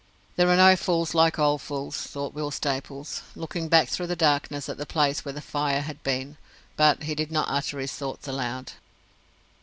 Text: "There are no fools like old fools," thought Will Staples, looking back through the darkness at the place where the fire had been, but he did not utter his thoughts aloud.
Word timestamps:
"There 0.35 0.49
are 0.49 0.55
no 0.57 0.75
fools 0.75 1.13
like 1.13 1.37
old 1.37 1.61
fools," 1.61 1.95
thought 1.95 2.33
Will 2.33 2.49
Staples, 2.49 3.21
looking 3.35 3.67
back 3.67 3.87
through 3.87 4.07
the 4.07 4.15
darkness 4.15 4.67
at 4.67 4.79
the 4.79 4.85
place 4.87 5.23
where 5.23 5.33
the 5.33 5.41
fire 5.43 5.81
had 5.81 6.01
been, 6.01 6.37
but 6.75 7.03
he 7.03 7.13
did 7.13 7.31
not 7.31 7.49
utter 7.51 7.77
his 7.77 7.93
thoughts 7.93 8.27
aloud. 8.27 8.71